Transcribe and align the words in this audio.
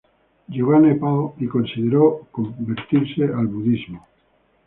Llegó 0.47 0.73
a 0.73 0.79
Nepal 0.79 1.33
y 1.37 1.45
consideró 1.47 2.21
convertirse 2.31 3.23
al 3.25 3.45
budismo. 3.45 4.07